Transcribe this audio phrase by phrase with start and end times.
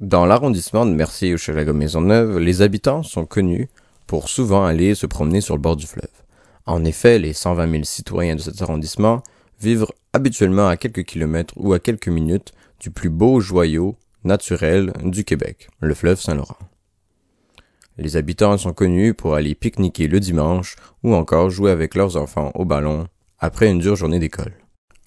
[0.00, 3.70] Dans l'arrondissement de Mercier-Hochelaga-Maisonneuve, les habitants sont connus
[4.06, 6.10] pour souvent aller se promener sur le bord du fleuve.
[6.66, 9.22] En effet, les 120 000 citoyens de cet arrondissement
[9.58, 15.24] vivent habituellement à quelques kilomètres ou à quelques minutes du plus beau joyau naturel du
[15.24, 16.58] Québec, le fleuve Saint-Laurent.
[17.96, 22.52] Les habitants sont connus pour aller pique-niquer le dimanche ou encore jouer avec leurs enfants
[22.54, 23.08] au ballon
[23.38, 24.52] après une dure journée d'école.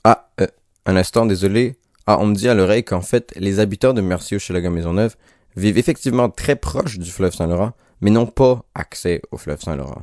[0.04, 0.48] Ah, euh,
[0.88, 1.76] un instant, désolé.
[2.12, 5.16] Ah, on me dit à l'oreille qu'en fait, les habitants de Mercier-Hochelaga-Maisonneuve
[5.56, 10.02] vivent effectivement très proche du fleuve Saint-Laurent, mais n'ont pas accès au fleuve Saint-Laurent.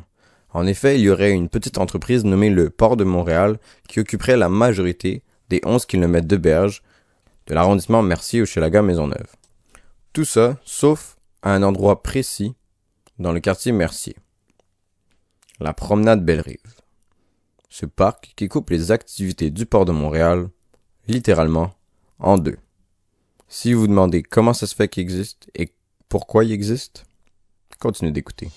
[0.50, 4.36] En effet, il y aurait une petite entreprise nommée le Port de Montréal qui occuperait
[4.36, 6.84] la majorité des 11 km de berge
[7.48, 9.34] de l'arrondissement Mercier-Hochelaga-Maisonneuve.
[10.12, 12.54] Tout ça, sauf à un endroit précis
[13.18, 14.14] dans le quartier Mercier.
[15.58, 16.76] La promenade Belle-Rive.
[17.68, 20.50] Ce parc qui coupe les activités du port de Montréal,
[21.08, 21.75] littéralement,
[22.18, 22.56] en deux.
[23.48, 25.72] Si vous vous demandez comment ça se fait qu'il existe et
[26.08, 27.04] pourquoi il existe,
[27.78, 28.48] continuez d'écouter.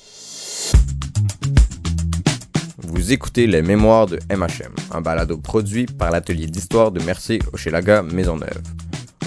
[2.78, 8.02] Vous écoutez les mémoires de MHM, un balado produit par l'atelier d'histoire de Mercier Hochelaga
[8.02, 8.62] Maisonneuve.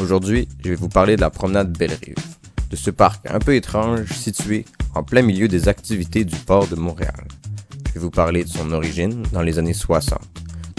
[0.00, 2.16] Aujourd'hui, je vais vous parler de la promenade Belle-Rive,
[2.70, 6.74] de ce parc un peu étrange situé en plein milieu des activités du port de
[6.74, 7.28] Montréal.
[7.88, 10.18] Je vais vous parler de son origine dans les années 60,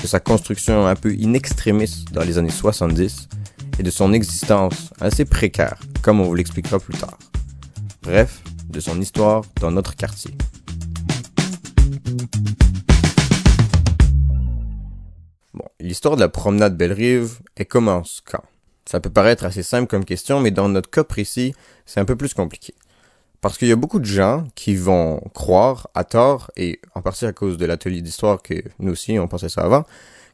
[0.01, 3.29] de sa construction un peu in extremis dans les années 70
[3.79, 7.17] et de son existence assez précaire, comme on vous l'expliquera plus tard.
[8.01, 10.31] Bref, de son histoire dans notre quartier.
[15.53, 18.43] Bon, l'histoire de la promenade Belle-Rive, elle commence quand?
[18.85, 21.53] Ça peut paraître assez simple comme question, mais dans notre cas précis,
[21.85, 22.73] c'est un peu plus compliqué.
[23.39, 27.25] Parce qu'il y a beaucoup de gens qui vont croire, à tort, et en partie
[27.25, 29.83] à cause de l'atelier d'histoire que nous aussi on pensait ça avant,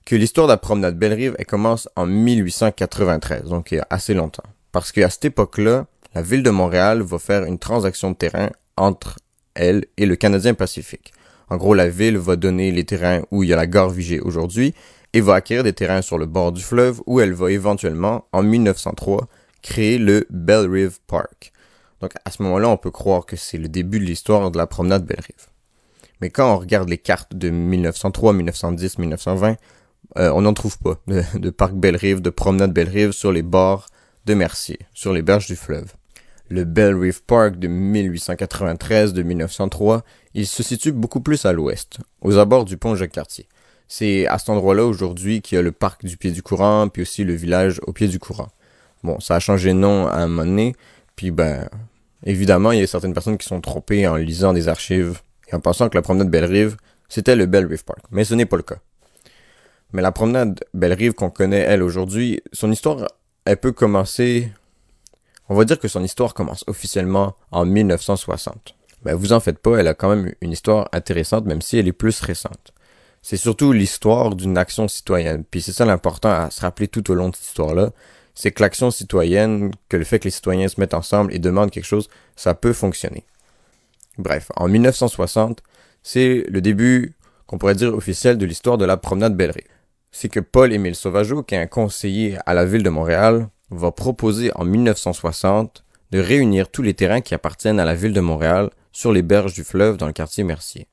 [0.10, 4.16] que l'histoire de la promenade Belle-Rive, elle commence en 1893, donc il y a assez
[4.16, 4.42] longtemps.
[4.72, 9.20] Parce qu'à cette époque-là, la ville de Montréal va faire une transaction de terrain entre
[9.54, 11.14] elle et le Canadien Pacifique.
[11.48, 14.20] En gros, la ville va donner les terrains où il y a la gare Vigée
[14.20, 14.74] aujourd'hui
[15.14, 18.42] et va acquérir des terrains sur le bord du fleuve où elle va éventuellement, en
[18.42, 19.28] 1903,
[19.62, 21.54] créer le Belle Rive Park.
[22.02, 24.66] Donc à ce moment-là, on peut croire que c'est le début de l'histoire de la
[24.66, 25.50] promenade Belle Rive.
[26.20, 29.56] Mais quand on regarde les cartes de 1903, 1910, 1920,
[30.16, 33.44] on n'en trouve pas de, de parc Belle Rive, de promenade Belle Rive sur les
[33.44, 33.88] bords
[34.26, 35.94] de Mercier, sur les berges du fleuve.
[36.50, 40.04] Le Belle Rive Park de 1893 de 1903,
[40.34, 43.48] il se situe beaucoup plus à l'ouest, aux abords du pont Jacques-Cartier.
[43.88, 47.04] C'est à cet endroit-là aujourd'hui qu'il y a le parc du pied du courant, puis
[47.04, 48.50] aussi le village au pied du courant.
[49.04, 50.76] Bon, ça a changé de nom à un moment donné,
[51.16, 51.70] puis ben,
[52.24, 55.22] évidemment, il y a certaines personnes qui sont trompées en lisant des archives
[55.52, 56.78] et en pensant que la promenade Belle-Rive,
[57.10, 58.00] c'était le Belle Rive Park.
[58.12, 58.78] Mais ce n'est pas le cas.
[59.92, 63.08] Mais la promenade Belle-Rive qu'on connaît, elle, aujourd'hui, son histoire,
[63.46, 64.52] elle peut commencer...
[65.52, 68.76] On va dire que son histoire commence officiellement en 1960.
[69.02, 71.88] Ben, vous en faites pas, elle a quand même une histoire intéressante, même si elle
[71.88, 72.74] est plus récente
[73.22, 75.44] c'est surtout l'histoire d'une action citoyenne.
[75.50, 77.92] Puis c'est ça l'important à se rappeler tout au long de cette histoire-là.
[78.36, 81.72] C'est que l'action citoyenne, que le fait que les citoyens se mettent ensemble et demandent
[81.72, 83.26] quelque chose, ça peut fonctionner.
[84.18, 85.62] Bref, en 1960,
[86.04, 87.16] c'est le début,
[87.48, 89.68] qu'on pourrait dire officiel, de l'histoire de la promenade Bellerive.
[90.12, 94.52] C'est que Paul-Émile Sauvageau, qui est un conseiller à la ville de Montréal, va proposer
[94.56, 99.12] en 1960 de réunir tous les terrains qui appartiennent à la ville de Montréal sur
[99.12, 100.88] les berges du fleuve dans le quartier Mercier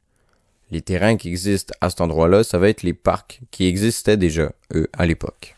[0.71, 4.53] les terrains qui existent à cet endroit-là, ça va être les parcs qui existaient déjà,
[4.75, 5.55] eux, à l'époque.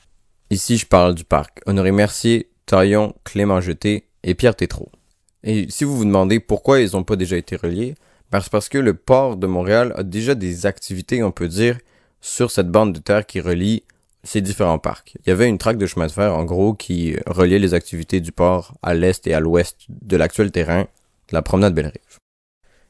[0.50, 4.90] Ici, je parle du parc Honoré Mercier, Taillon, Clément Jeté et Pierre Tétrault.
[5.44, 7.94] Et si vous vous demandez pourquoi ils n'ont pas déjà été reliés,
[8.30, 11.78] ben c'est parce que le port de Montréal a déjà des activités, on peut dire,
[12.20, 13.82] sur cette bande de terre qui relie
[14.24, 15.16] ces différents parcs.
[15.24, 18.20] Il y avait une traque de chemin de fer, en gros, qui reliait les activités
[18.20, 22.18] du port à l'est et à l'ouest de l'actuel terrain de la promenade Bellerive.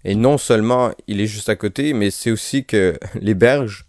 [0.04, 3.84] Et non seulement il est juste à côté, mais c'est aussi que les berges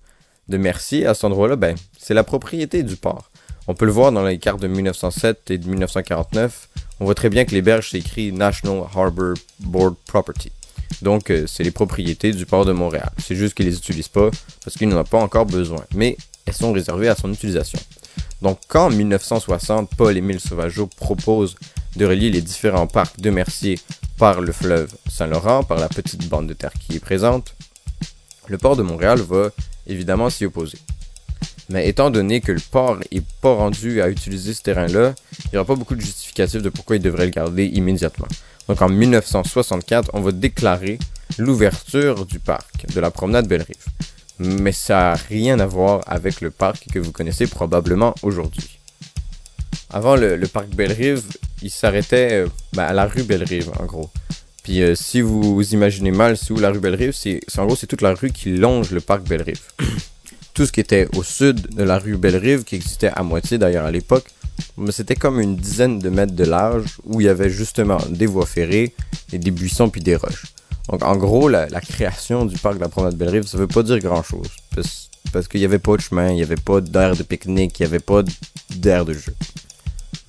[0.47, 3.31] de Mercier, à cet endroit-là, ben, c'est la propriété du port.
[3.67, 6.69] On peut le voir dans les cartes de 1907 et de 1949.
[6.99, 10.51] On voit très bien que les berges, c'est écrit National Harbor Board Property.
[11.01, 13.11] Donc, euh, c'est les propriétés du port de Montréal.
[13.17, 14.29] C'est juste qu'ils les utilisent pas
[14.63, 15.83] parce qu'ils n'en ont pas encore besoin.
[15.95, 17.79] Mais elles sont réservées à son utilisation.
[18.41, 21.55] Donc, quand en 1960, Paul-Émile Sauvageau propose
[21.95, 23.79] de relier les différents parcs de Mercier
[24.17, 27.55] par le fleuve Saint-Laurent, par la petite bande de terre qui est présente,
[28.47, 29.49] le port de Montréal va
[29.87, 30.77] évidemment s'y opposer.
[31.69, 35.13] Mais étant donné que le port est pas rendu à utiliser ce terrain-là,
[35.45, 38.27] il n'y aura pas beaucoup de justificatifs de pourquoi il devrait le garder immédiatement.
[38.69, 40.99] Donc en 1964, on va déclarer
[41.39, 43.75] l'ouverture du parc de la promenade Belle-Rive.
[44.37, 48.77] Mais ça n'a rien à voir avec le parc que vous connaissez probablement aujourd'hui.
[49.89, 51.23] Avant le, parc Belle-Rive,
[51.63, 54.11] il s'arrêtait ben, à la rue Bellerive, en gros.
[54.63, 58.03] Puis si vous imaginez mal, c'est où la rue Bellerive, c'est en gros c'est toute
[58.03, 59.61] la rue qui longe le parc Bellerive.
[60.53, 63.85] Tout ce qui était au sud de la rue Bellerive, qui existait à moitié d'ailleurs
[63.85, 64.25] à l'époque,
[64.77, 68.25] mais c'était comme une dizaine de mètres de large où il y avait justement des
[68.25, 68.93] voies ferrées
[69.33, 70.45] et des buissons puis des roches.
[70.89, 73.99] Donc en gros, la, création du parc de la promenade Belle-Rive, ça veut pas dire
[73.99, 74.47] grand-chose.
[75.31, 77.83] Parce, qu'il n'y avait pas de chemin, il n'y avait pas d'air de pique-nique, il
[77.83, 78.23] n'y avait pas
[78.75, 79.35] d'air de jeu.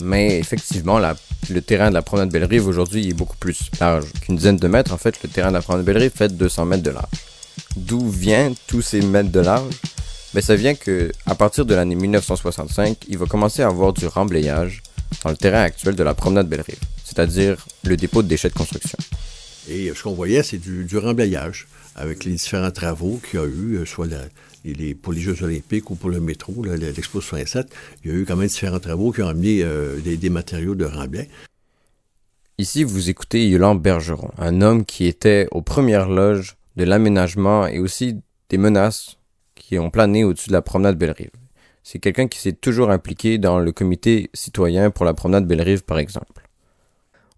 [0.03, 4.57] Mais effectivement, le terrain de la promenade Belle-Rive aujourd'hui est beaucoup plus large qu'une dizaine
[4.57, 4.93] de mètres.
[4.93, 7.09] En fait, le terrain de la promenade Belle-Rive fait 200 mètres de large.
[7.77, 9.75] D'où viennent tous ces mètres de large?
[10.35, 14.07] Ben, ça vient que à partir de l'année 1965, il va commencer à avoir du
[14.07, 14.83] remblayage
[15.25, 18.99] dans le terrain actuel de la promenade Belle-Rive, c'est-à-dire le dépôt de déchets de construction.
[19.69, 23.77] Et ce qu'on voyait, c'est du, remblayage avec les différents travaux qu'il y a eu,
[23.77, 24.07] euh, soit
[25.03, 27.67] pour les Jeux olympiques ou pour le métro, l'Expo 67.
[28.05, 30.85] Il y a eu quand même différents travaux qui ont amené euh, des, matériaux de
[30.85, 31.29] remblai.
[32.59, 37.79] Ici, vous écoutez Yolande Bergeron, un homme qui était aux premières loges de l'aménagement et
[37.79, 38.17] aussi
[38.49, 39.17] des menaces
[39.71, 41.31] qui ont plané au-dessus de la promenade Belle-Rive.
[41.85, 46.01] C'est quelqu'un qui s'est toujours impliqué dans le comité citoyen pour la promenade Belle-Rive, par
[46.01, 46.49] exemple.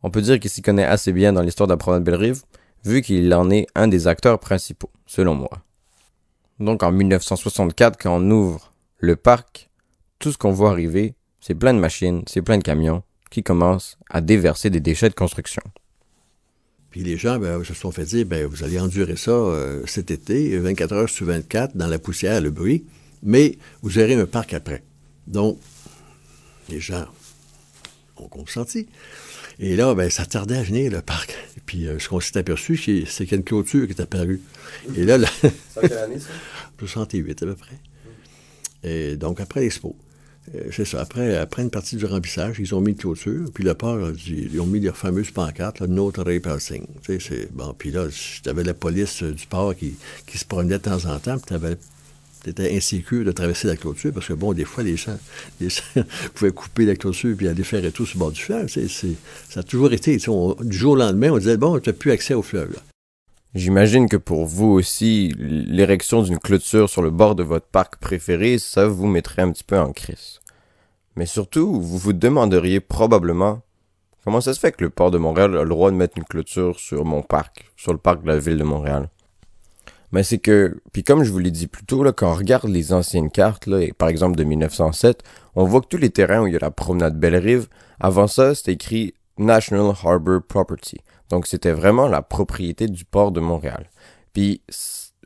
[0.02, 2.40] On peut dire qu'il s'y connaît assez bien dans l'histoire de la promenade Belle-Rive,
[2.86, 5.50] vu qu'il en est un des acteurs principaux, selon moi.
[6.58, 9.68] Donc en 1964, quand on ouvre le parc,
[10.18, 13.98] tout ce qu'on voit arriver, c'est plein de machines, c'est plein de camions qui commencent
[14.08, 15.62] à déverser des déchets de construction.
[16.92, 20.10] Puis les gens ben, se sont fait dire, ben, vous allez endurer ça euh, cet
[20.10, 22.84] été, 24 heures sur 24, dans la poussière, le bruit,
[23.22, 24.82] mais vous aurez un parc après.
[25.26, 25.58] Donc,
[26.68, 27.06] les gens
[28.18, 28.88] ont consenti.
[29.58, 31.32] Et là, ben, ça tardait à venir, le parc.
[31.56, 34.00] Et puis, euh, ce qu'on s'est aperçu, c'est qu'il y a une clôture qui est
[34.00, 34.42] apparue.
[34.94, 35.28] Et là, là...
[35.74, 36.28] ça quelle année, ça?
[36.78, 37.78] 68, à peu près.
[38.82, 39.96] Et donc, après l'expo.
[40.54, 41.00] Euh, c'est ça.
[41.00, 44.60] Après, après une partie du remplissage, ils ont mis une clôture, puis le port, ils
[44.60, 46.86] ont mis leur fameuse pancarte, là, No Passing.
[47.02, 48.06] Tu sais, bon, puis là,
[48.42, 49.96] tu avais la police euh, du port qui,
[50.34, 51.56] se promenait de temps en temps, puis
[52.42, 55.16] tu étais insécure de traverser la clôture, parce que, bon, des fois, les gens,
[56.34, 58.68] pouvaient couper la clôture puis aller faire tout sur le bord du fleuve.
[58.68, 60.16] Ça a toujours été.
[60.16, 62.76] Du jour au lendemain, on disait, bon, tu n'as plus accès au fleuve.
[63.54, 68.58] J'imagine que pour vous aussi, l'érection d'une clôture sur le bord de votre parc préféré,
[68.58, 70.40] ça vous mettrait un petit peu en crise.
[71.16, 73.60] Mais surtout, vous vous demanderiez probablement
[74.24, 76.24] comment ça se fait que le port de Montréal a le droit de mettre une
[76.24, 79.10] clôture sur mon parc, sur le parc de la ville de Montréal?
[80.12, 82.70] Mais c'est que, puis comme je vous l'ai dit plus tôt, là, quand on regarde
[82.70, 85.22] les anciennes cartes, là, par exemple de 1907,
[85.56, 87.68] on voit que tous les terrains où il y a la promenade Belle-Rive,
[88.00, 90.98] avant ça, c'était écrit National Harbor Property.
[91.28, 93.90] Donc c'était vraiment la propriété du port de Montréal.
[94.32, 94.62] Puis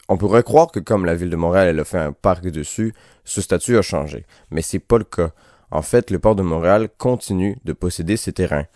[0.09, 2.95] on pourrait croire que comme la ville de Montréal elle a fait un parc dessus,
[3.25, 5.31] ce statut a changé, mais c'est pas le cas.
[5.71, 8.67] En fait, le port de Montréal continue de posséder ces terrains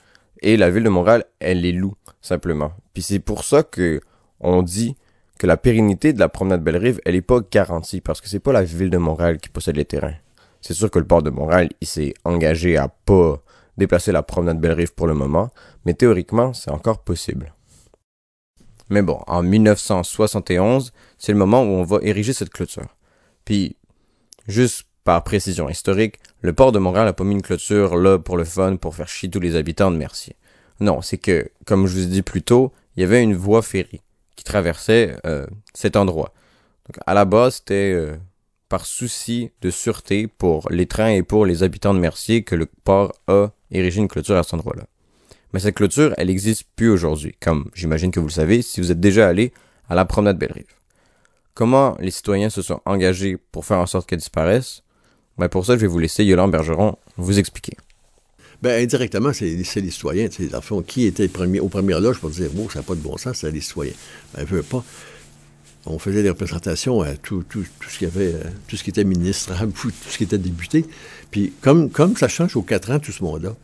[0.43, 2.73] et la ville de Montréal elle les loue simplement.
[2.95, 4.01] Puis c'est pour ça que
[4.41, 4.97] on dit
[5.39, 8.53] que la pérennité de la promenade Belle-Rive, elle est pas garantie parce que c'est pas
[8.53, 10.17] la ville de Montréal qui possède les terrains.
[10.61, 13.43] C'est sûr que le port de Montréal, il s'est engagé à pas
[13.77, 15.51] déplacer la promenade Belle-Rive pour le moment,
[15.85, 17.53] mais théoriquement, c'est encore possible.
[18.91, 22.97] Mais bon, en 1971, c'est le moment où on va ériger cette clôture.
[23.45, 23.77] Puis,
[24.49, 28.37] juste par précision historique, le port de Montréal n'a pas mis une clôture là pour
[28.37, 30.37] le fun, pour faire chier tous les habitants de Mercier.
[30.81, 33.63] Non, c'est que, comme je vous ai dit plus tôt, il y avait une voie
[33.63, 34.01] ferrée
[34.35, 36.33] qui traversait euh, cet endroit.
[36.87, 38.17] Donc, à la base, c'était euh,
[38.69, 42.67] par souci de sûreté pour les trains et pour les habitants de Mercier que le
[42.67, 44.85] port a érigé une clôture à cet endroit-là.
[45.53, 48.93] Mais cette clôture, elle n'existe plus aujourd'hui, comme j'imagine que vous le savez si vous
[48.93, 49.53] êtes déjà allé
[49.89, 50.67] à la promenade Belle-Rive.
[51.55, 54.83] Comment les citoyens se sont engagés pour faire en sorte qu'elle disparaisse?
[55.39, 57.77] Ben Pour ça, je vais vous laisser Yolande Bergeron vous expliquer.
[58.63, 60.29] Ben, indirectement, c'est les citoyens.
[60.87, 63.39] Qui était premier, aux premières loges pour dire, bon, ça n'a pas de bon sens,
[63.39, 63.95] c'est les citoyens.
[64.35, 64.85] Ben, veut pas
[65.87, 69.73] on faisait des représentations à tout, tout, ce qui avait, euh, tout ce était ministrable,
[69.81, 70.85] tout ce qui était député.
[71.31, 73.55] Puis comme, ça change aux quatre ans, tout ce monde-là,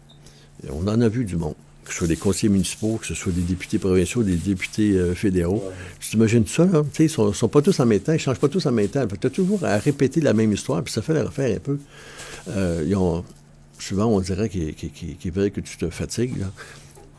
[0.70, 1.54] on en a vu du monde.
[1.85, 5.14] Que ce soit des conseillers municipaux, que ce soit des députés provinciaux, des députés euh,
[5.14, 5.62] fédéraux.
[6.00, 6.82] Tu t'imagines ça, là?
[6.99, 9.06] ils sont, sont pas tous en même temps, ils changent pas tous en même temps.
[9.06, 11.78] Tu as toujours à répéter la même histoire, puis ça fait la refaire un peu.
[12.49, 13.20] Euh,
[13.78, 16.35] souvent, on dirait qu'il qu que tu te fatigues,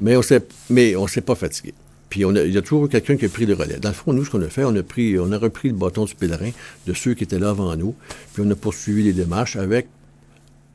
[0.02, 1.74] Mais on ne s'est pas fatigué.
[2.18, 3.78] Il y a toujours quelqu'un qui a pris le relais.
[3.80, 6.50] Dans le fond, nous, ce qu'on a fait, on a repris le bâton du pèlerin
[6.86, 7.96] de ceux qui étaient là avant nous,
[8.34, 9.88] puis on a poursuivi les démarches avec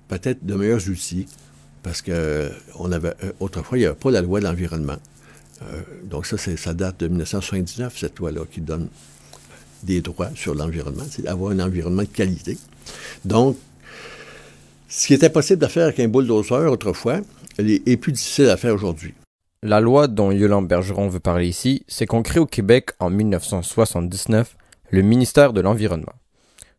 [0.08, 1.26] peut-être de meilleurs outils,
[1.82, 2.50] parce que
[2.92, 4.99] avait euh, autrefois, il n'y avait pas la loi de l'environnement.
[5.62, 8.88] Euh, donc ça, ça date de 1979, cette loi-là, qui donne
[9.82, 12.56] des droits sur l'environnement, c'est d'avoir un environnement de qualité.
[13.25, 13.56] Donc,
[14.88, 17.20] ce qui était possible de faire avec un bulldozer autrefois,
[17.58, 19.14] est, plus difficile à faire aujourd'hui.
[19.64, 24.57] La loi dont Yolande Bergeron veut parler ici, c'est qu'on crée au Québec en 1979
[24.90, 26.14] le ministère de l'Environnement.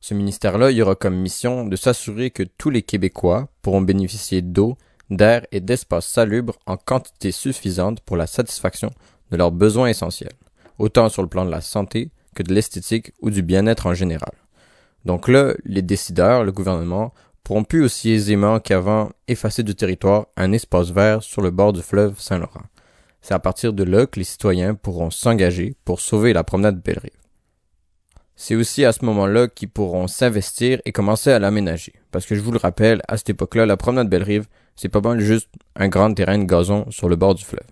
[0.02, 4.75] Ce ministère-là, il aura comme mission de s'assurer que tous les Québécois pourront bénéficier d'eau,
[5.10, 8.92] d'air et d'espaces salubres en quantité suffisante pour la satisfaction
[9.32, 10.34] de leurs besoins essentiels,
[10.78, 14.34] autant sur le plan de la santé que de l'esthétique ou du bien-être en général.
[15.06, 17.13] Donc là, les décideurs, le gouvernement,
[17.46, 21.82] pourront plus aussi aisément qu'avant effacer du territoire un espace vert sur le bord du
[21.82, 22.63] fleuve Saint-Laurent.
[23.24, 27.10] C'est à partir de là que les citoyens pourront s'engager pour sauver la promenade Belle-Rive.
[28.36, 31.94] C'est aussi à ce moment-là qu'ils pourront s'investir et commencer à l'aménager.
[32.12, 35.22] Parce que je vous le rappelle, à cette époque-là, la promenade Belle-Rive, c'est pas mal
[35.22, 37.65] juste un grand terrain de gazon sur le bord du fleuve.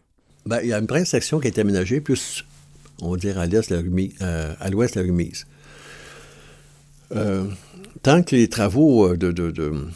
[0.46, 2.46] Ben, il y a une première section qui été aménagée, plus,
[3.02, 5.46] on va dire, à l'est, euh, à l'ouest, la remise.
[7.14, 7.46] Euh,
[8.04, 9.92] tant que les travaux euh, de,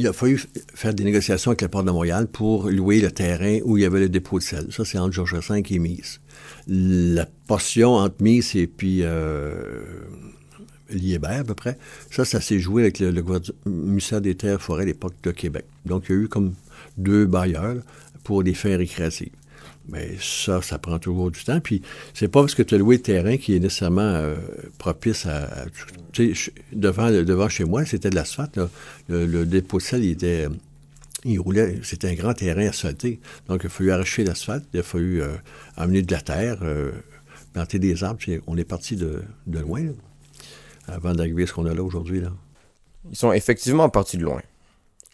[0.00, 0.40] Il a fallu
[0.74, 3.86] faire des négociations avec le port de Montréal pour louer le terrain où il y
[3.86, 4.66] avait le dépôt de sel.
[4.70, 6.20] Ça, c'est entre Georges V et Mise
[6.66, 9.82] la portion entre Miss et puis euh,
[10.90, 11.78] Liébert, à peu près,
[12.10, 13.24] ça, ça s'est joué avec le,
[13.66, 15.64] ministère des Terres Forêts à l'époque de Québec.
[15.86, 16.54] Donc, il y a eu comme
[16.96, 17.82] deux bailleurs
[18.24, 19.30] pour des fins récréatives.
[19.88, 21.60] Mais ça, ça prend toujours du temps.
[21.60, 21.82] Puis,
[22.14, 24.36] c'est pas parce que tu as loué le terrain qui est nécessairement euh,
[24.78, 25.66] propice à.
[26.14, 26.32] sais,
[26.72, 28.60] devant, devant chez moi, c'était de l'asphalte.
[29.08, 30.48] Le, le, dépôt de sel, il était
[31.24, 33.20] il roulait, c'était un grand terrain asphalté.
[33.48, 35.28] Donc, il a fallu arracher l'asphalte, il a fallu euh,
[35.76, 36.92] amener de la terre, euh,
[37.52, 38.20] planter des arbres.
[38.46, 39.82] On est parti de, loin,
[40.86, 42.22] avant d'arriver à ce qu'on a là aujourd'hui.
[43.10, 44.40] Ils sont effectivement partis de loin.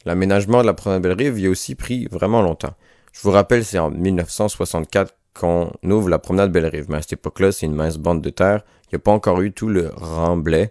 [0.04, 2.74] L'aménagement de la promenade Belle-Rive y a aussi pris vraiment longtemps.
[3.16, 6.86] Je vous rappelle, c'est en 1964 qu'on ouvre la promenade Belle-Rive.
[6.90, 8.60] Mais à cette époque-là, c'est une mince bande de terre.
[8.84, 10.70] Il n'y a pas encore eu tout le remblai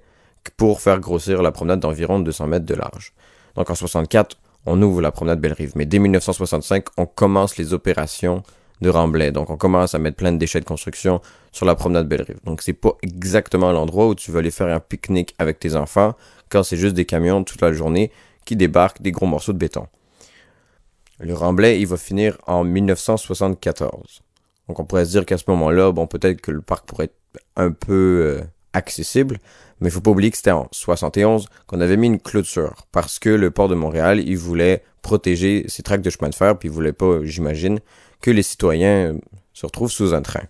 [0.56, 3.14] pour faire grossir la promenade d'environ 200 mètres de large.
[3.56, 4.38] Donc en 64,
[4.68, 5.72] on ouvre la promenade Belle-Rive.
[5.76, 8.44] Mais dès 1965, on commence les opérations
[8.82, 9.32] de remblai.
[9.32, 11.22] Donc, on commence à mettre plein de déchets de construction
[11.52, 12.40] sur la promenade Belle-Rive.
[12.44, 16.14] Donc, c'est pas exactement l'endroit où tu veux aller faire un pique-nique avec tes enfants
[16.50, 18.12] quand c'est juste des camions toute la journée
[18.44, 19.88] qui débarquent des gros morceaux de béton.
[21.20, 24.22] Le remblai, il va finir en 1974.
[24.68, 27.44] Donc, on pourrait se dire qu'à ce moment-là, bon, peut-être que le parc pourrait être
[27.56, 28.44] un peu euh,
[28.74, 29.40] accessible,
[29.80, 33.20] mais il faut pas oublier que c'était en 71 qu'on avait mis une clôture parce
[33.20, 36.70] que le port de Montréal, il voulait protéger ses tracts de chemin de fer, puis
[36.70, 37.80] il voulait pas, j'imagine,
[38.22, 39.16] que les citoyens
[39.54, 40.44] se retrouvent sous un train.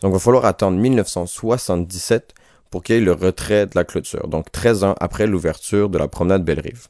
[0.00, 2.34] Donc il va falloir attendre 1977
[2.70, 5.98] pour qu'il y ait le retrait de la clôture, donc 13 ans après l'ouverture de
[5.98, 6.88] la promenade Belle-Rive.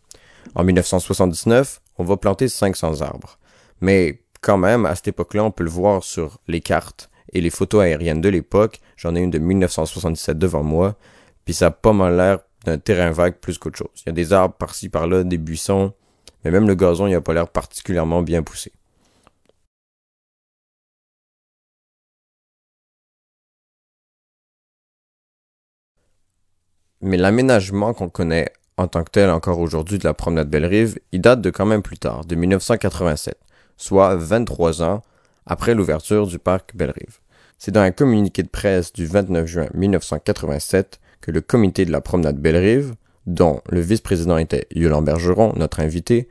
[0.55, 3.39] En 1979, on va planter 500 arbres.
[3.81, 7.51] Mais quand même, à cette époque-là, on peut le voir sur les cartes et les
[7.51, 8.81] photos aériennes de l'époque.
[8.97, 10.97] J'en ai une de 1977 devant moi.
[11.45, 13.89] Puis ça a pas mal l'air d'un terrain vague plus qu'autre chose.
[13.99, 15.93] Il y a des arbres par-ci par-là, des buissons,
[16.45, 18.73] mais même le gazon, il a pas l'air particulièrement bien poussé.
[27.01, 31.21] Mais l'aménagement qu'on connaît en tant que tel encore aujourd'hui de la promenade Belle-Rive, il
[31.21, 33.37] date de quand même plus tard, de 1987,
[33.77, 35.03] soit 23 ans
[35.47, 37.19] après l'ouverture du parc Belle-Rive.
[37.59, 42.01] C'est dans un communiqué de presse du 29 juin 1987 que le comité de la
[42.01, 42.95] promenade Belle-Rive,
[43.27, 46.29] dont le vice-président était Yolande Bergeron, notre invité,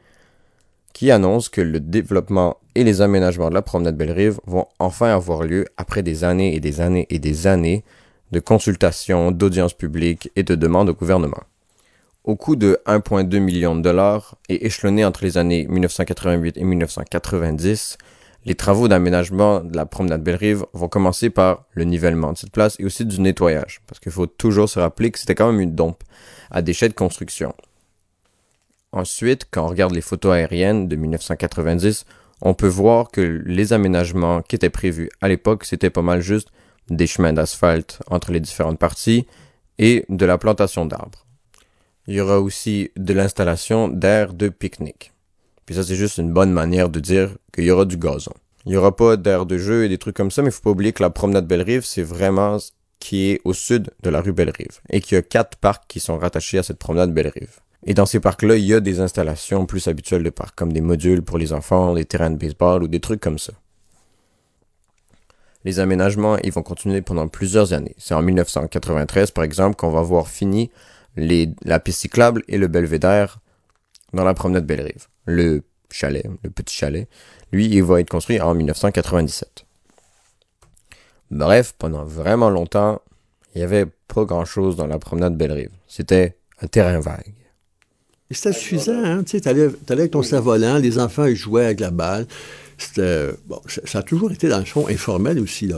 [0.94, 5.44] qui annonce que le développement et les aménagements de la promenade Belle-Rive vont enfin avoir
[5.44, 7.84] lieu après des années et des années et des années
[8.32, 11.44] de consultations, d'audiences publiques et de demandes au gouvernement.
[12.28, 17.98] Au coût de 1,2 million de dollars et échelonné entre les années 1988 et 1990,
[18.44, 22.76] les travaux d'aménagement de la promenade Belle-Rive vont commencer par le nivellement de cette place
[22.82, 25.74] et aussi du nettoyage, parce qu'il faut toujours se rappeler que c'était quand même une
[25.74, 26.04] dompe
[26.52, 27.56] à déchets de construction.
[28.92, 32.04] Ensuite, quand on regarde les photos aériennes de 1990,
[32.42, 36.50] on peut voir que les aménagements qui étaient prévus à l'époque, c'était pas mal juste
[36.90, 39.28] des chemins d'asphalte entre les différentes parties
[39.80, 41.27] et de la plantation d'arbres.
[42.08, 45.12] Il y aura aussi de l'installation d'aires de pique-nique.
[45.66, 48.34] Puis ça, c'est juste une bonne manière de dire qu'il y aura du gazon.
[48.66, 50.62] Il y aura pas d'air de jeu et des trucs comme ça, mais il faut
[50.62, 54.22] pas oublier que la promenade Belle-Rive, c'est vraiment ce qui est au sud de la
[54.22, 54.80] rue Belle-Rive.
[54.90, 57.60] Et qu'il y a quatre parcs qui sont rattachés à cette promenade Belle-Rive.
[57.86, 60.82] Et dans ces parcs-là, il y a des installations plus habituelles de parcs, comme des
[60.82, 63.54] modules pour les enfants, des terrains de baseball ou des trucs comme ça.
[65.66, 67.96] Les aménagements, ils vont continuer pendant plusieurs années.
[67.98, 70.72] C'est en 1993, par exemple, qu'on va voir fini
[71.18, 73.40] les, la piste cyclable et le belvédère
[74.14, 77.08] dans la promenade Belle-Rive le chalet, le petit chalet,
[77.52, 79.66] lui, il va être construit en 1997.
[81.30, 83.02] Bref, pendant vraiment longtemps,
[83.54, 85.72] il n'y avait pas grand-chose dans la promenade Belle-Rive.
[85.88, 87.34] C'était un terrain vague.
[88.32, 89.24] c'était suffisant, hein?
[89.24, 92.26] Tu sais, allais, avec ton cerf-volant, les enfants ils jouaient avec la balle.
[92.78, 95.68] C'était, bon, ça, a toujours été, dans le fond, informel aussi.
[95.68, 95.78] Là,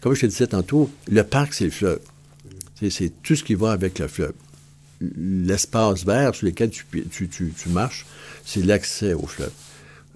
[0.00, 2.00] comme je te disais tantôt, le parc, c'est le fleuve.
[2.90, 4.34] C'est tout ce qui va avec le fleuve.
[5.00, 8.06] L'espace vert sur lequel tu, tu, marches,
[8.44, 9.50] c'est l'accès au fleuve.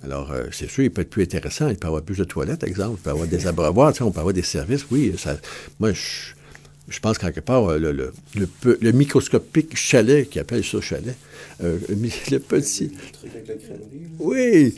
[0.05, 1.69] Alors, euh, c'est sûr, il peut être plus intéressant.
[1.69, 2.99] Il peut y avoir plus de toilettes, exemple.
[2.99, 3.93] Il peut y avoir des abreuvoirs.
[4.01, 4.87] On peut avoir des services.
[4.91, 5.37] Oui, ça,
[5.81, 6.35] moi, je,
[6.89, 8.13] je pense quelque part, euh, le,
[8.81, 11.17] le, microscopique chalet, qui appelle ça chalet,
[11.63, 12.93] euh, le petit.
[12.93, 13.75] Le truc avec la
[14.21, 14.75] Oui.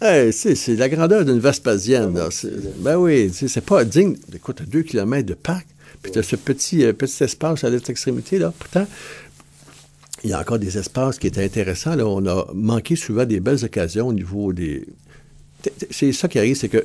[0.32, 2.14] C'est c'est la grandeur d'une Vespasienne.
[2.18, 2.28] Ah
[2.78, 4.16] ben oui, c'est pas digne.
[4.34, 5.66] Écoute, deux kilomètres de parc,
[6.02, 8.52] puis tu as ce petit, euh, petit espace à l'autre extrémité, là.
[8.58, 8.86] Pourtant,
[10.24, 11.94] il y a encore des espaces qui étaient intéressants.
[11.94, 12.06] Là.
[12.06, 14.86] On a manqué souvent des belles occasions au niveau des,
[15.90, 16.84] c'est ça qui arrive, c'est que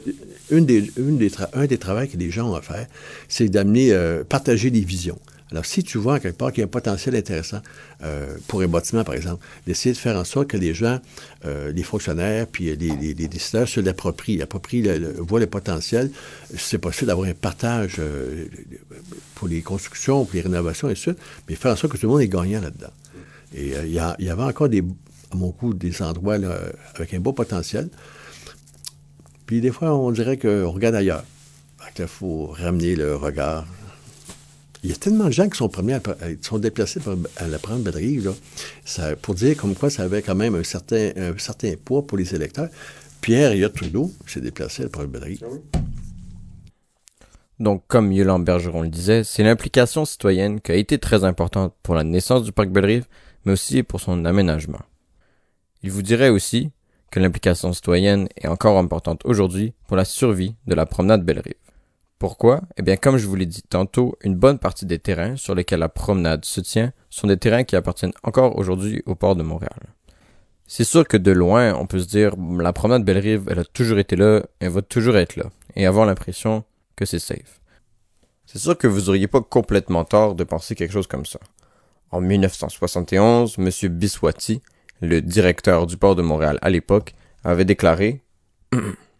[0.49, 2.87] une des, des un des travaux que les gens ont à faire,
[3.27, 5.19] c'est d'amener, euh, partager des visions.
[5.51, 7.61] Alors, si tu vois quelque part qu'il y a un potentiel intéressant
[8.03, 10.99] euh, pour un bâtiment, par exemple, d'essayer de faire en sorte que les gens,
[11.45, 16.09] euh, les fonctionnaires, puis les, décideurs se l'approprient, approprient, le, voient le potentiel,
[16.57, 17.99] c'est possible d'avoir un partage
[19.35, 21.15] pour les constructions, pour les rénovations, et tout
[21.49, 22.93] mais faire en sorte que tout le monde est gagnant là-dedans.
[23.53, 24.81] Et il y, avait encore des,
[25.31, 26.37] à mon goût, des endroits
[26.95, 27.89] avec un beau potentiel.
[29.45, 31.25] Puis des fois, on dirait qu'on regarde ailleurs.
[31.99, 33.67] Il faut ramener le regard.
[34.83, 35.99] Il y a tellement de gens qui sont, premiers
[36.41, 36.99] sont déplacés
[37.37, 38.33] à la prendre Belle
[38.83, 42.17] ça, pour dire comme quoi ça avait quand même un certain, un certain poids pour
[42.17, 42.69] les électeurs.
[43.21, 45.45] Pierre Yot Trudeau s'est déplacé à la prendre ah
[47.59, 51.93] Donc, comme Yolande Bergeron le disait, c'est l'implication citoyenne qui a été très importante pour
[51.93, 53.05] la naissance du parc Bellerive,
[53.45, 54.81] mais aussi pour son aménagement.
[55.83, 56.71] Il vous dirait aussi
[57.11, 61.53] que l'implication citoyenne est encore importante aujourd'hui pour la survie de la promenade Belle-Rive.
[62.21, 62.61] Pourquoi?
[62.77, 65.79] Eh bien, comme je vous l'ai dit tantôt, une bonne partie des terrains sur lesquels
[65.79, 69.95] la promenade se tient sont des terrains qui appartiennent encore aujourd'hui au port de Montréal.
[70.67, 73.97] C'est sûr que de loin, on peut se dire, la promenade Belle-Rive, elle a toujours
[73.97, 76.63] été là, elle va toujours être là, et avoir l'impression
[76.95, 77.59] que c'est safe.
[78.45, 81.39] C'est sûr que vous auriez pas complètement tort de penser quelque chose comme ça.
[82.11, 83.89] En 1971, M.
[83.89, 84.61] Biswati,
[85.01, 88.21] le directeur du port de Montréal à l'époque, avait déclaré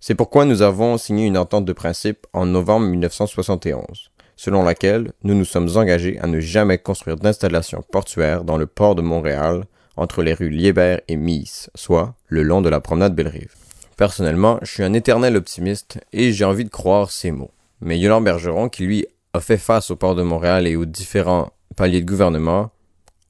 [0.00, 5.34] C'est pourquoi nous avons signé une entente de principe en novembre 1971, selon laquelle nous
[5.34, 9.64] nous sommes engagés à ne jamais construire d'installation portuaire dans le port de Montréal
[9.96, 13.54] entre les rues Liébert et Mies, soit le long de la promenade Belle-Rive.
[13.96, 17.50] Personnellement, je suis un éternel optimiste et j'ai envie de croire ces mots.
[17.80, 21.50] Mais Yolande Bergeron, qui lui a fait face au port de Montréal et aux différents
[21.74, 22.70] paliers de gouvernement,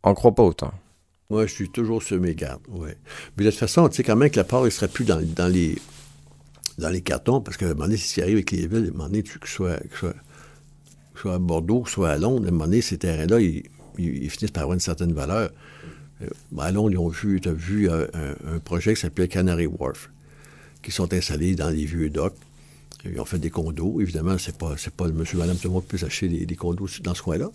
[0.02, 0.72] en croit pas autant.
[1.30, 2.90] Moi, je suis toujours sur mes gardes, oui.
[3.36, 5.18] Mais de toute façon, tu sais quand même que la part, il serait plus dans,
[5.18, 5.76] les,
[6.78, 8.88] dans les cartons, parce qu'à un moment donné, si tu arrive avec les villes, à
[8.88, 12.64] un moment donné, tu, que, ce soit, à Bordeaux, soit à Londres, à un moment
[12.64, 13.64] donné, ces terrains-là, ils,
[14.30, 15.50] finissent par avoir une certaine valeur.
[16.22, 20.10] Euh, à Londres, ils ont vu, tu as vu un, projet qui s'appelait Canary Wharf,
[20.82, 22.36] qui sont installés dans les vieux docks.
[23.04, 24.00] Ils ont fait des condos.
[24.00, 27.14] Évidemment, c'est pas, c'est pas monsieur, madame, tout le monde peut acheter des condos dans
[27.14, 27.50] ce coin-là.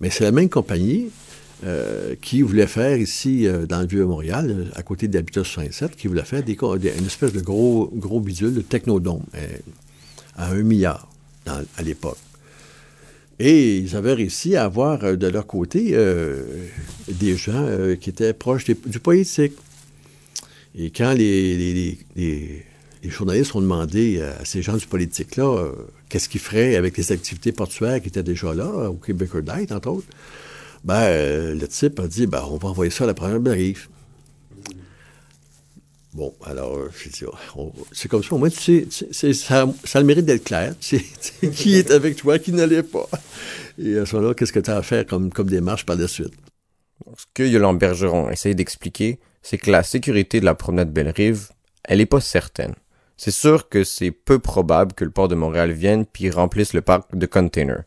[0.00, 1.10] Mais c'est la même compagnie
[1.64, 6.22] euh, qui voulait faire ici, euh, dans le Vieux-Montréal, à côté d'Habitat 67, qui voulait
[6.22, 9.46] faire une espèce de gros, gros bidule, de technodome, euh,
[10.36, 11.08] à un milliard
[11.46, 12.18] à l'époque.
[13.38, 15.96] Et ils avaient réussi à avoir de leur côté
[17.06, 17.68] des gens
[18.00, 19.52] qui étaient proches du politique.
[20.76, 21.98] Et quand les,
[23.04, 25.70] journalistes ont demandé à ces gens du politique-là
[26.08, 29.30] qu'est-ce qu'ils feraient avec les activités portuaires qui étaient déjà là, au Québec
[29.70, 30.08] entre autres,
[30.86, 33.90] ben, euh, le type a dit, ben, on va envoyer ça à la première brief.
[36.14, 36.78] Bon, alors,
[37.92, 38.34] c'est comme ça.
[38.36, 40.74] Au moins, tu sais, ça, a le mérite d'être clair.
[40.80, 43.06] Qui est avec toi, qui n'allait pas.
[43.78, 46.08] Et à ce moment-là, qu'est-ce que tu as à faire comme, comme démarche par la
[46.08, 46.32] suite?
[47.18, 51.48] ce que Yolande Bergeron essaye d'expliquer, c'est que la sécurité de la promenade Belle-Rive,
[51.84, 52.74] elle n'est pas certaine.
[53.16, 56.80] C'est sûr que c'est peu probable que le port de Montréal vienne puis remplisse le
[56.80, 57.82] parc de containers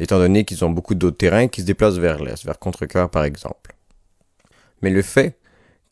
[0.00, 3.24] étant donné qu'ils ont beaucoup d'autres terrains qui se déplacent vers l'est, vers Contrecoeur par
[3.24, 3.74] exemple.
[4.82, 5.38] Mais le fait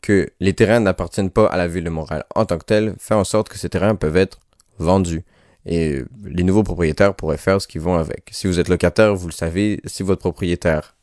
[0.01, 3.13] que les terrains n'appartiennent pas à la ville de Montréal en tant que tel fait
[3.13, 4.39] en sorte que ces terrains peuvent être
[4.77, 5.23] vendus
[5.65, 8.29] et les nouveaux propriétaires pourraient faire ce qu'ils vont avec.
[8.31, 10.95] Si vous êtes locataire, vous le savez, si votre propriétaire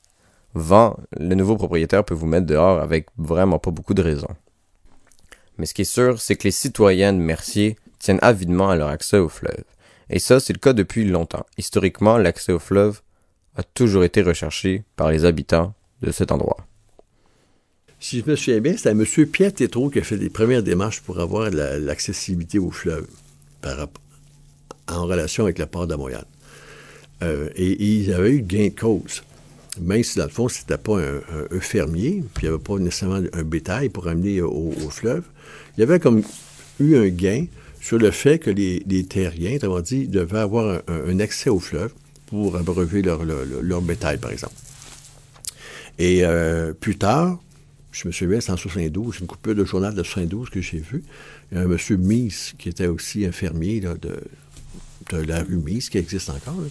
[0.55, 4.35] vend, le nouveau propriétaire peut vous mettre dehors avec vraiment pas beaucoup de raisons.
[5.57, 8.89] Mais ce qui est sûr, c'est que les citoyens de Mercier tiennent avidement à leur
[8.89, 9.65] accès au fleuve.
[10.11, 11.47] Et ça, c'est le cas depuis longtemps.
[11.57, 13.01] Historiquement, l'accès au fleuve
[13.57, 16.67] a toujours été recherché par les habitants de cet endroit.
[18.01, 19.05] Si je me souviens bien, c'est M.
[19.27, 23.07] Pierre Tétrault qui a fait les premières démarches pour avoir l'accessibilité au fleuve
[24.89, 26.25] en relation avec la port de Montréal.
[27.23, 29.23] Euh, et, ils avaient eu gain de cause.
[29.81, 33.21] même si dans le fond, c'était pas un, fermier, puis il n'y avait pas nécessairement
[33.33, 35.25] un bétail pour amener au, fleuve,
[35.77, 36.23] il y avait comme
[36.81, 37.45] eu un gain
[37.81, 41.93] sur le fait que les, terriens, autrement dit, devaient avoir un, accès au fleuve
[42.27, 44.55] pour abreuver leur, bétail, par exemple.
[45.99, 47.39] Et euh, plus tard,
[47.93, 51.03] je me souviens, c'est en 72, une coupure de journal de 72 que j'ai vu.
[51.51, 54.21] Il y un monsieur Mies, qui était aussi un fermier de,
[55.13, 56.63] la rue Mies, qui existe encore.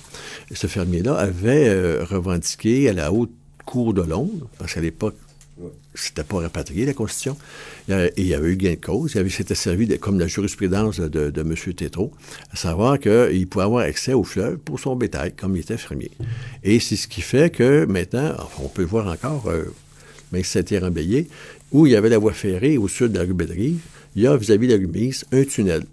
[0.54, 3.34] Ce fermier-là avait euh, revendiqué à la haute
[3.66, 5.18] cour de Londres, parce qu'à l'époque,
[5.94, 7.38] c'était pas rapatrié, la Constitution.
[7.88, 9.16] Il y avait eu gain de cause.
[9.16, 11.56] Il servi comme la jurisprudence de, M.
[11.74, 12.12] Tétrault,
[12.52, 16.12] à savoir qu'il pouvait avoir accès au fleuve pour son bétail, comme il était fermier.
[16.64, 19.66] Et c'est ce qui fait que maintenant, on peut voir encore, euh,
[20.32, 21.28] mais c'était remblayé,
[21.72, 23.80] où il y avait la voie ferrée au sud de la rue Bedrive,
[24.16, 25.84] il y a vis-à-vis de la rue Mise un tunnel.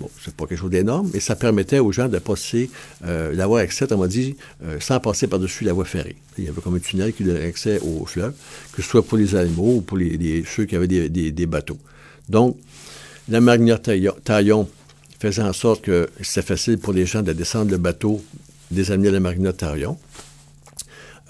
[0.00, 2.70] Bon, c'est pas quelque chose d'énorme, mais ça permettait aux gens de passer,
[3.04, 6.16] euh, d'avoir accès, on m'a dit, euh, sans passer par-dessus la voie ferrée.
[6.36, 8.32] Il y avait comme un tunnel qui donnait accès au fleuve,
[8.72, 11.78] que ce soit pour les animaux ou pour les, ceux qui avaient des, bateaux.
[12.28, 12.56] Donc,
[13.28, 14.68] la marinière Taillon
[15.18, 18.22] faisait en sorte que c'était facile pour les gens de descendre le bateau
[18.70, 19.52] des amis de la marinière.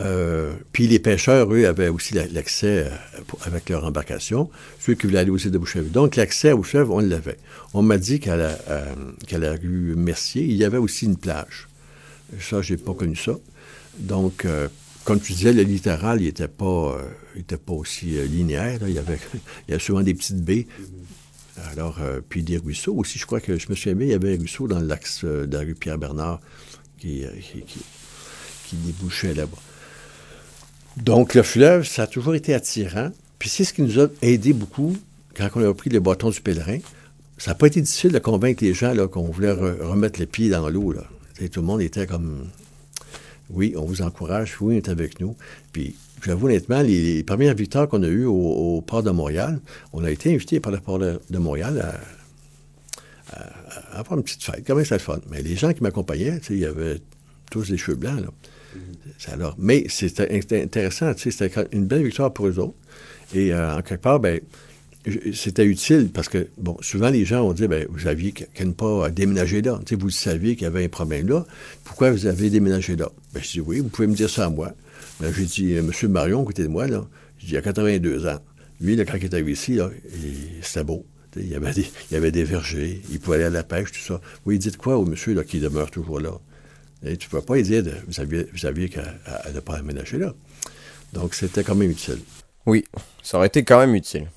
[0.00, 5.18] Euh, puis les pêcheurs, eux, avaient aussi l'accès euh, avec leur embarcation, ceux qui voulaient
[5.20, 5.90] aller aussi de Boucherville.
[5.90, 7.38] Donc, l'accès au fleuve, on l'avait.
[7.74, 11.68] On m'a dit qu'à la, euh, rue Mercier, il y avait aussi une plage.
[12.40, 13.32] Ça, j'ai pas connu ça.
[13.98, 14.46] Donc,
[15.04, 17.00] comme tu disais, le littoral, il n'était pas,
[17.34, 18.78] était pas aussi linéaire.
[18.82, 19.18] Il, y avait,
[19.68, 20.66] il y souvent des petites baies.
[21.72, 23.18] Alors, puis des ruisseaux aussi.
[23.18, 25.48] Je crois que je me souviens bien, il y avait un ruisseau dans l'axe de
[25.50, 26.40] la rue Pierre-Bernard
[26.98, 27.24] qui,
[28.66, 29.58] qui débouchait là-bas.
[31.02, 33.10] Donc, le fleuve, ça a toujours été attirant.
[33.38, 34.96] Puis c'est ce qui nous a aidé beaucoup
[35.34, 36.78] quand on a pris le bâton du pèlerin.
[37.38, 40.68] Ça n'a pas été difficile de convaincre les gens qu'on voulait remettre les pieds dans
[40.68, 40.94] l'eau.
[41.52, 42.48] Tout le monde était comme
[43.48, 45.36] Oui, on vous encourage, oui, on est avec nous.
[45.72, 49.60] Puis j'avoue honnêtement, les, premières victoires qu'on a eues au, port de Montréal,
[49.92, 52.00] on a été invités par le port de, Montréal
[53.32, 54.64] à, avoir une petite fête.
[54.66, 55.20] Comment ça le fun?
[55.30, 57.00] Mais les gens qui m'accompagnaient, il y avait
[57.52, 58.20] tous des cheveux blancs.
[58.20, 58.28] Là.
[59.26, 62.76] Alors, mais c'était intéressant, c'était une belle victoire pour eux autres.
[63.34, 64.40] Et euh, en quelque part, ben,
[65.32, 68.72] c'était utile parce que, bon, souvent les gens ont dit, ben, vous aviez qu'à ne
[68.72, 69.80] pas déménager là.
[69.90, 71.46] vous saviez qu'il y avait un problème là.
[71.84, 73.10] Pourquoi vous avez déménagé là?
[73.34, 74.72] Ben, je dis, oui, vous pouvez me dire ça à moi.
[75.20, 76.10] Ben, j'ai dit, euh, M.
[76.10, 77.06] Marion, côté de moi, là,
[77.42, 78.38] il y a 82 ans.
[78.80, 79.90] Lui, là, quand il était ici, là,
[80.62, 81.04] c'était beau.
[81.36, 83.92] Il y, avait des, il y avait des vergers, il pouvait aller à la pêche,
[83.92, 84.20] tout ça.
[84.46, 86.32] Oui, dites quoi au monsieur là, qui demeure toujours là?
[87.04, 90.34] Et tu ne peux pas lui dire, vous aviez, vous qu'à ne pas aménager là.
[91.12, 92.18] Donc, c'était quand même utile.
[92.66, 92.84] Oui,
[93.22, 94.28] ça aurait été quand même utile.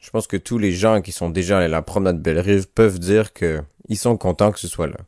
[0.00, 2.98] Je pense que tous les gens qui sont déjà allés à la promenade Belle-Rive peuvent
[2.98, 4.98] dire qu'ils sont contents que ce soit là.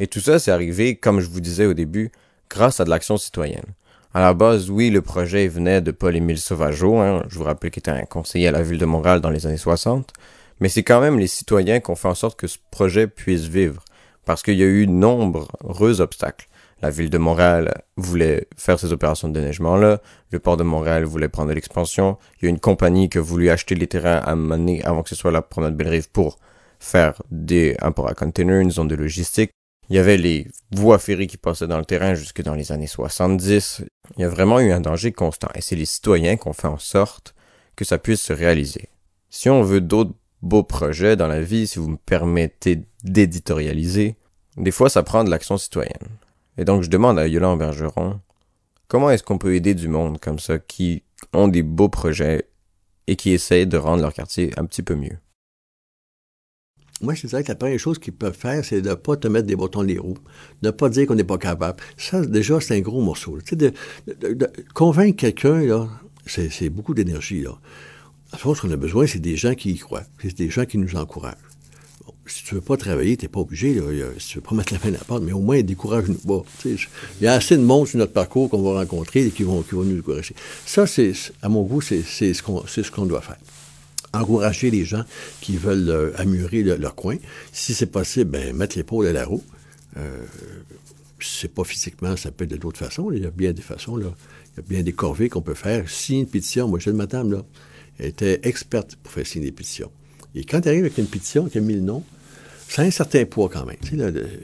[0.00, 2.10] Et tout ça, c'est arrivé, comme je vous disais au début,
[2.48, 3.74] grâce à de l'action citoyenne.
[4.12, 7.80] À la base, oui, le projet venait de Paul-Émile Sauvageau, hein, je vous rappelle qu'il
[7.80, 10.12] était un conseiller à la ville de Montréal dans les années 60,
[10.60, 13.42] mais c'est quand même les citoyens qui ont fait en sorte que ce projet puisse
[13.42, 13.84] vivre
[14.24, 16.48] parce qu'il y a eu nombreux obstacles.
[16.82, 20.00] La ville de Montréal voulait faire ces opérations de déneigement-là.
[20.30, 22.18] Le port de Montréal voulait prendre l'expansion.
[22.40, 25.08] Il y a une compagnie qui a voulu acheter les terrains à mener avant que
[25.08, 26.38] ce soit la promenade Belle-Rive pour
[26.80, 29.50] faire des imports à containers, une zone de logistique.
[29.88, 32.86] Il y avait les voies ferrées qui passaient dans le terrain jusque dans les années
[32.86, 33.82] 70.
[34.16, 35.48] Il y a vraiment eu un danger constant.
[35.54, 37.34] Et c'est les citoyens qui ont fait en sorte
[37.76, 38.88] que ça puisse se réaliser.
[39.30, 44.16] Si on veut d'autres beau projet dans la vie, si vous me permettez d'éditorialiser,
[44.56, 46.08] des fois ça prend de l'action citoyenne.
[46.58, 48.20] Et donc je demande à Yolande Bergeron,
[48.86, 51.02] comment est-ce qu'on peut aider du monde comme ça qui
[51.32, 52.46] ont des beaux projets
[53.06, 55.18] et qui essayent de rendre leur quartier un petit peu mieux?
[57.00, 59.26] Moi, je dirais que la première chose qu'ils peuvent faire, c'est de ne pas te
[59.26, 60.16] mettre des bâtons les roues,
[60.62, 61.82] de ne pas dire qu'on n'est pas capable.
[61.96, 63.40] Ça, déjà, c'est un gros morceau.
[63.44, 63.74] Tu sais,
[64.74, 65.88] convaincre quelqu'un,
[66.26, 67.44] c'est beaucoup d'énergie.
[68.34, 70.02] À ce qu'on a besoin, c'est des gens qui y croient.
[70.20, 71.36] C'est des gens qui nous encouragent.
[72.26, 73.80] si tu veux pas travailler, tu n'es pas obligé.
[74.18, 76.42] Si tu veux pas mettre la fin à la porte, mais au moins, décourage-nous pas.
[76.64, 76.76] Il
[77.20, 79.76] y a assez de monde sur notre parcours qu'on va rencontrer et qui vont, qui
[79.76, 80.34] vont nous décourager.
[80.66, 83.38] Ça, c'est, à mon goût, c'est, ce qu'on, ce qu'on doit faire.
[84.12, 85.04] Encourager les gens
[85.40, 87.16] qui veulent euh, leur coin.
[87.52, 89.44] Si c'est possible, ben, mettre l'épaule à la roue.
[89.96, 90.24] Euh,
[91.20, 93.12] c'est pas physiquement, ça peut être d'autres façons.
[93.12, 93.96] Il y a bien des façons.
[93.96, 94.08] Là.
[94.52, 95.88] Il y a bien des corvées qu'on peut faire.
[95.88, 97.44] Si une pétition, moi, je le madame, là
[97.98, 99.90] était experte pour faire signer des pétitions.
[100.34, 102.02] Et quand tu arrives avec une pétition qui a 1000 noms,
[102.68, 103.76] ça a un certain poids quand même.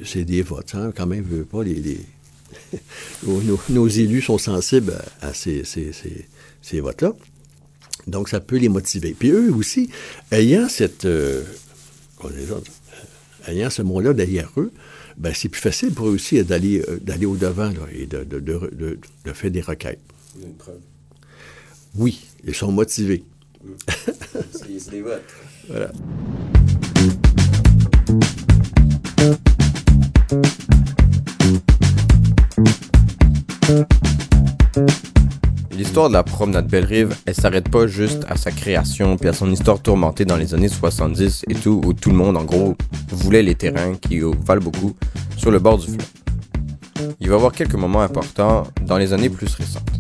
[0.04, 0.74] c'est des votes.
[0.74, 1.98] Hein, quand même, veut pas les...
[3.68, 5.62] nos, élus sont sensibles à, ces,
[6.74, 7.12] votes-là.
[8.06, 9.14] Donc, ça peut les motiver.
[9.18, 9.90] Puis eux aussi,
[10.30, 11.04] ayant cette...
[11.04, 11.42] Euh,
[13.46, 14.72] ayant ce mot-là derrière eux,
[15.16, 18.98] ben, c'est plus facile pour eux aussi d'aller euh, d'aller au-devant et de, de, de,
[19.24, 20.00] de, faire des requêtes.
[20.42, 20.80] Une preuve.
[21.94, 23.24] Oui, ils sont motivés.
[24.52, 25.22] C'est des votes.
[25.68, 25.90] Voilà.
[35.72, 39.50] L'histoire de la promenade Belle-Rive, elle s'arrête pas juste à sa création puis à son
[39.50, 42.76] histoire tourmentée dans les années 70 et tout, où tout le monde, en gros,
[43.08, 44.94] voulait les terrains qui valent beaucoup
[45.36, 46.06] sur le bord du fleuve.
[47.20, 49.90] Il va y avoir quelques moments importants dans les années plus récentes.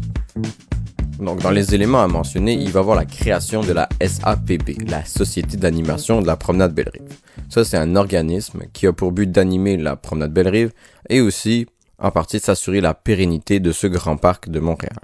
[1.20, 4.88] Donc, dans les éléments à mentionner, il va y avoir la création de la SAPB,
[4.88, 7.14] la Société d'animation de la promenade Belle-Rive.
[7.50, 10.72] Ça, c'est un organisme qui a pour but d'animer la promenade Belle-Rive
[11.10, 11.66] et aussi,
[11.98, 14.96] en partie, de s'assurer la pérennité de ce grand parc de Montréal.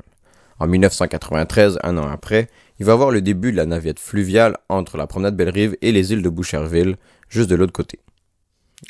[0.59, 2.49] En 1993, un an après,
[2.79, 5.93] il va y avoir le début de la navette fluviale entre la promenade Belle-Rive et
[5.93, 6.97] les îles de Boucherville,
[7.29, 7.99] juste de l'autre côté.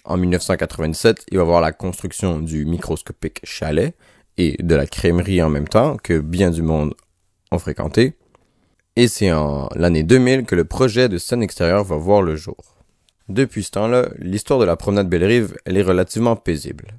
[0.05, 3.97] En 1997, il va y avoir la construction du microscopique chalet
[4.39, 6.95] et de la crèmerie en même temps que bien du monde
[7.53, 8.15] ont fréquenté.
[8.97, 12.57] Et c'est en l'année 2000 que le projet de scène extérieure va voir le jour.
[13.29, 16.95] Depuis ce temps-là, l'histoire de la promenade Belle-Rive, elle est relativement paisible.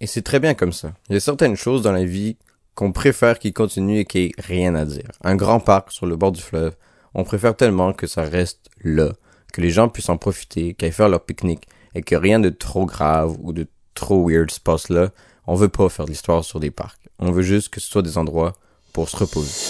[0.00, 0.92] Et c'est très bien comme ça.
[1.08, 2.36] Il y a certaines choses dans la vie
[2.74, 5.10] qu'on préfère qu'il continue et qu'il n'y ait rien à dire.
[5.22, 6.74] Un grand parc sur le bord du fleuve,
[7.14, 9.12] on préfère tellement que ça reste là,
[9.52, 12.86] que les gens puissent en profiter, qu'ils faire leur pique-nique, et que rien de trop
[12.86, 15.10] grave ou de trop weird se passe là.
[15.46, 17.00] On veut pas faire de l'histoire sur des parcs.
[17.18, 18.54] On veut juste que ce soit des endroits
[18.92, 19.68] pour se reposer.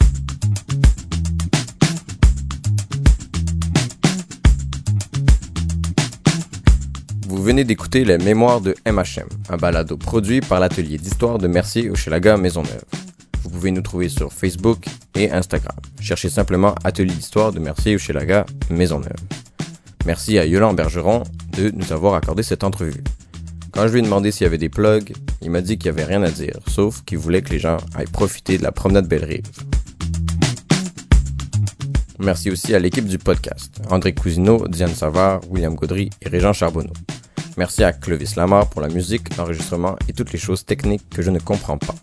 [7.28, 11.90] Vous venez d'écouter les Mémoires de MHM, un balado produit par l'atelier d'histoire de Mercier
[11.90, 12.84] Hochelaga Maisonneuve.
[13.42, 15.76] Vous pouvez nous trouver sur Facebook et Instagram.
[16.00, 19.16] Cherchez simplement Atelier d'histoire de Mercier Hochelaga Maisonneuve.
[20.04, 21.22] Merci à Yolande Bergeron
[21.56, 23.02] de nous avoir accordé cette entrevue.
[23.72, 25.98] Quand je lui ai demandé s'il y avait des plugs, il m'a dit qu'il n'y
[25.98, 29.08] avait rien à dire, sauf qu'il voulait que les gens aillent profiter de la promenade
[29.08, 29.46] Belle-Rive.
[32.18, 36.92] Merci aussi à l'équipe du podcast, André Cousineau, Diane Savard, William Gaudry et Régent Charbonneau.
[37.56, 41.30] Merci à Clovis Lamar pour la musique, l'enregistrement et toutes les choses techniques que je
[41.30, 41.94] ne comprends pas.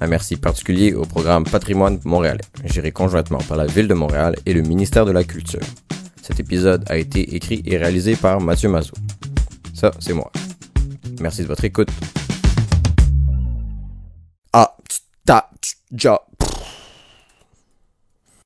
[0.00, 4.52] Un merci particulier au programme Patrimoine montréalais, géré conjointement par la Ville de Montréal et
[4.52, 5.60] le ministère de la Culture.
[6.20, 8.96] Cet épisode a été écrit et réalisé par Mathieu Mazot.
[9.74, 10.32] Ça, c'est moi.
[11.20, 11.88] Merci de votre écoute.
[14.52, 14.76] Ah,
[15.24, 15.50] ta,
[15.90, 16.20] ja,